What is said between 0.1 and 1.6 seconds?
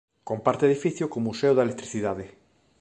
Comparte edificio co Museo